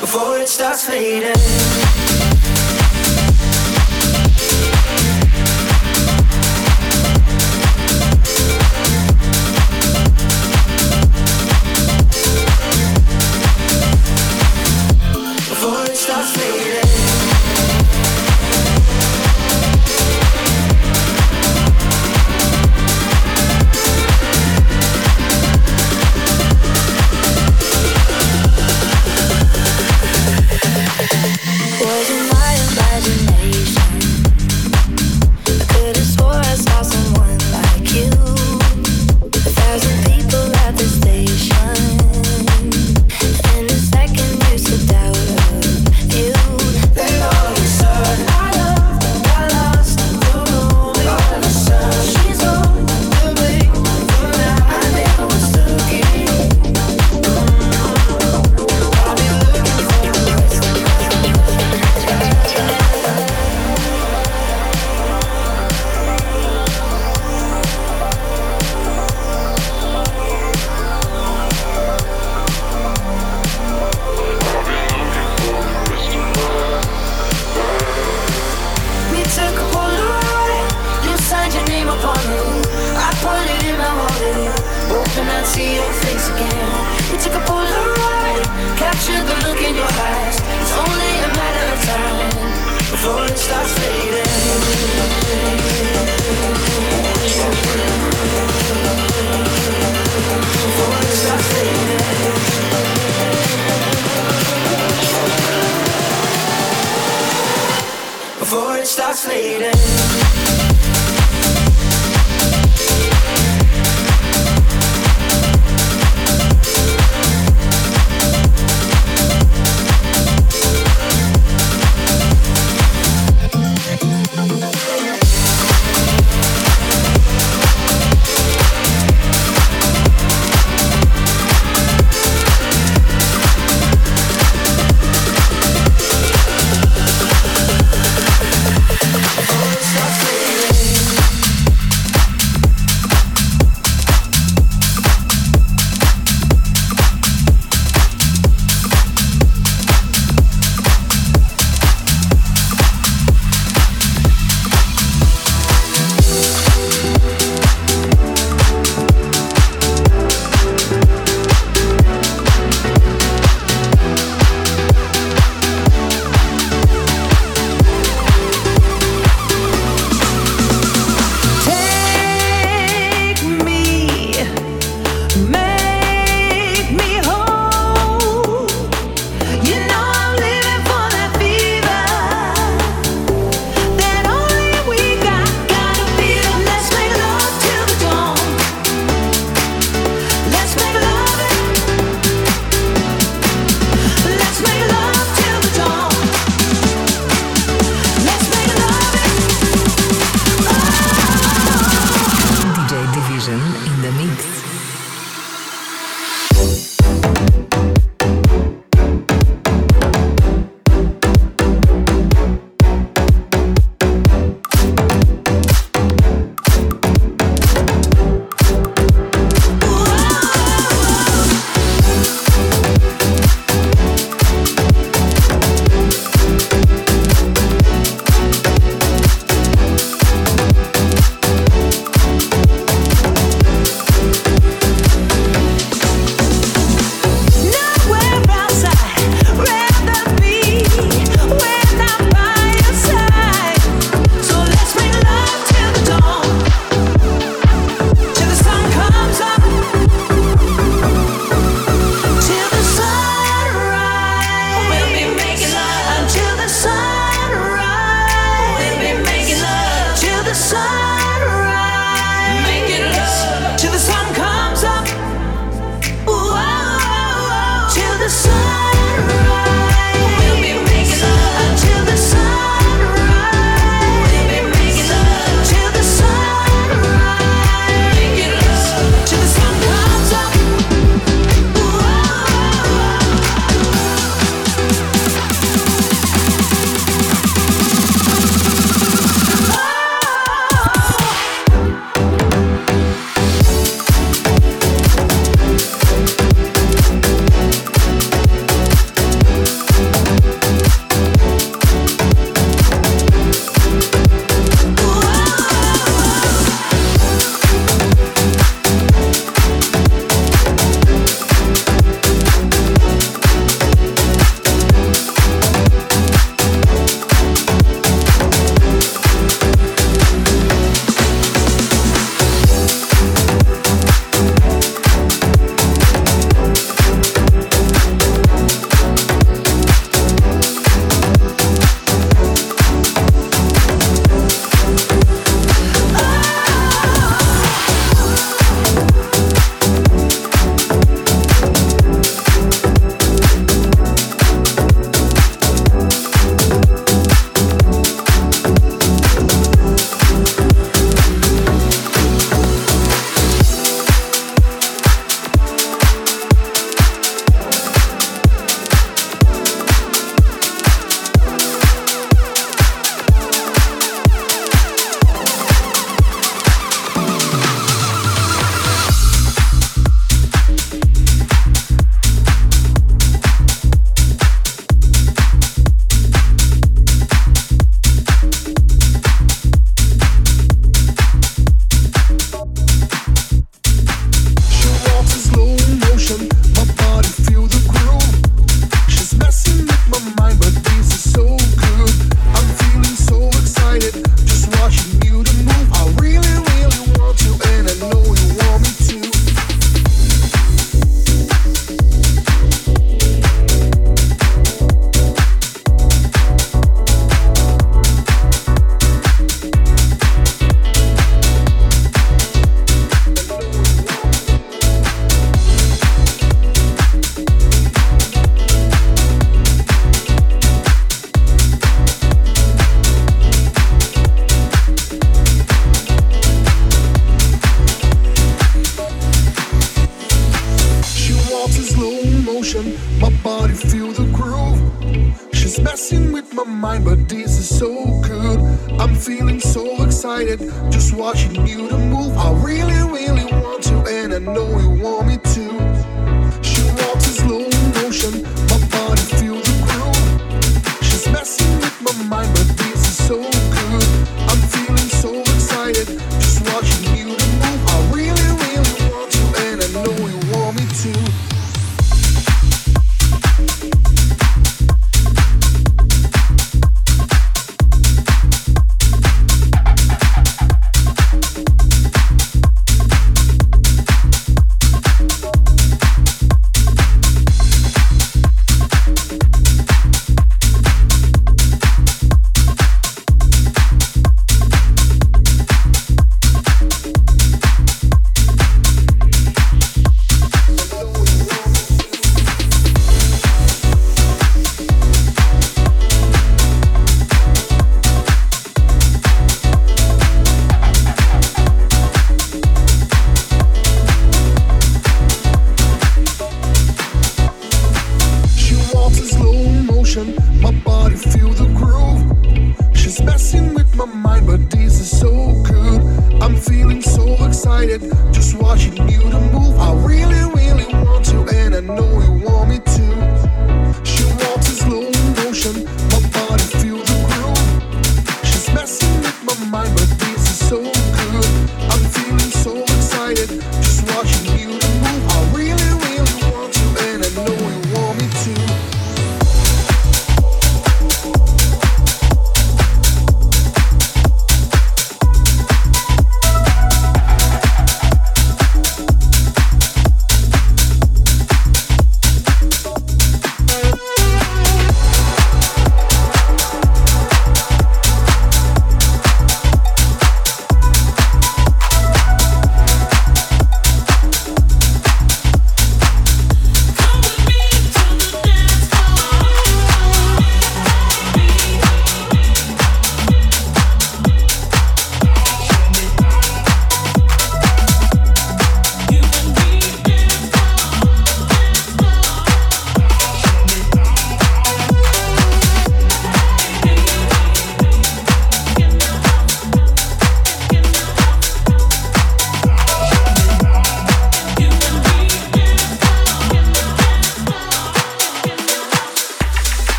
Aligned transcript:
before 0.00 0.38
it 0.38 0.48
starts 0.48 0.86
fading. 0.86 2.13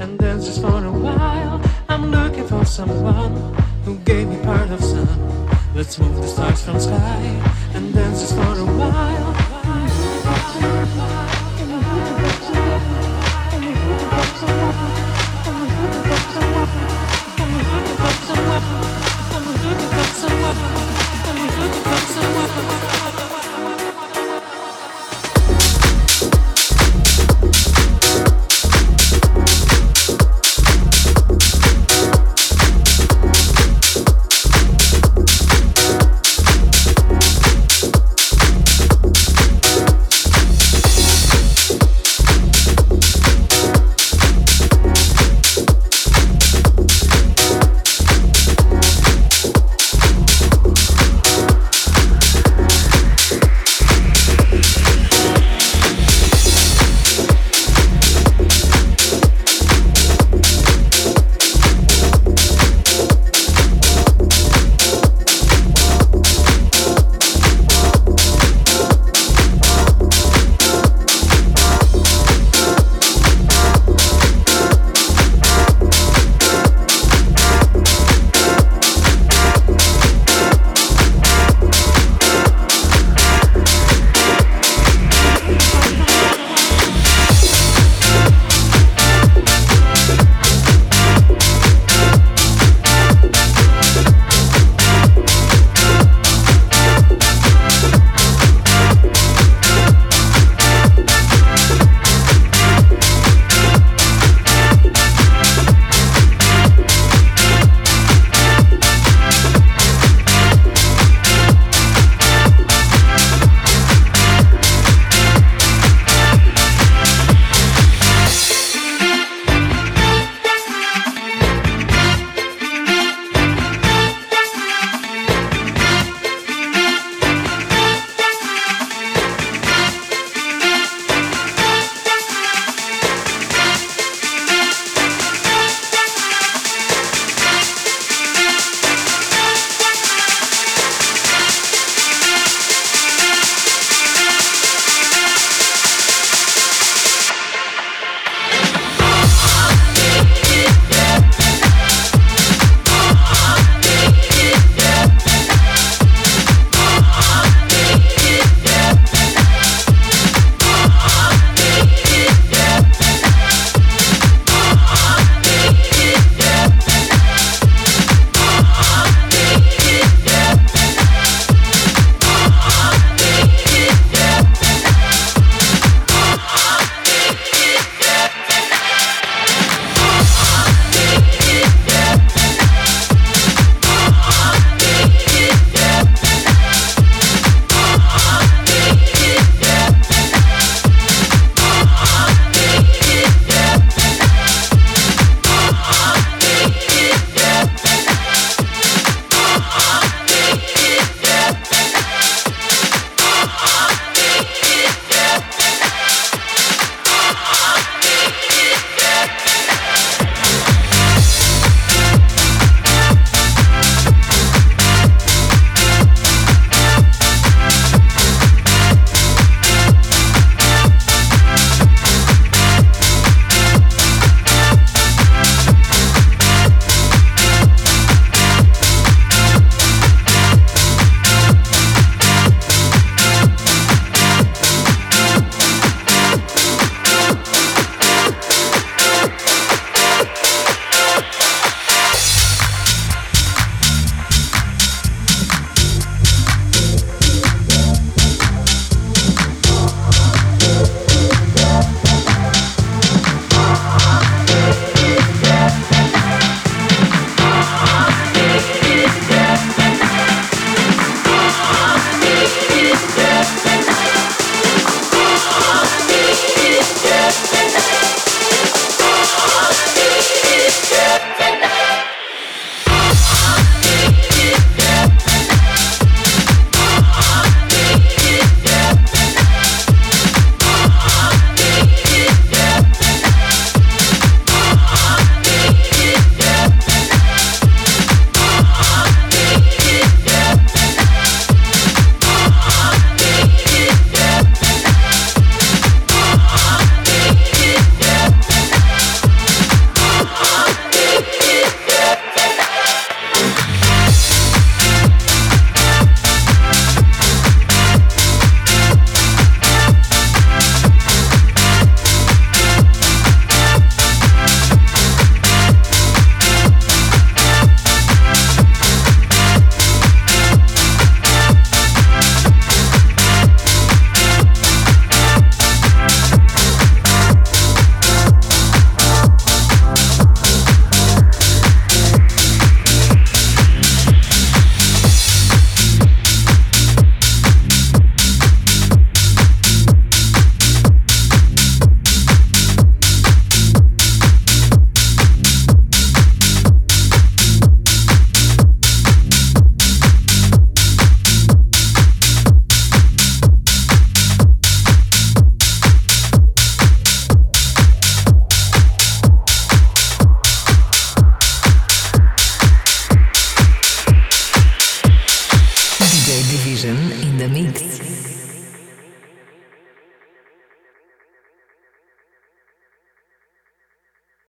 and 0.00 0.18
dances 0.18 0.58
for 0.58 0.84
a 0.84 0.90
while. 0.90 1.60
I'm 1.88 2.10
looking 2.10 2.46
for 2.46 2.64
someone 2.64 3.34
who 3.84 3.98
gave 3.98 4.28
me 4.28 4.38
part 4.42 4.70
of 4.70 4.82
sun. 4.82 5.08
Let's 5.74 5.98
move 5.98 6.16
the 6.16 6.26
stars 6.26 6.64
from 6.64 6.80
sky 6.80 7.22
and 7.74 7.94
dances 7.94 8.32
for 8.32 8.52
a 8.64 8.66
while. 8.80 9.34
I'm 21.24 21.38
looking 21.48 21.82
for 21.82 21.96
someone. 22.10 23.01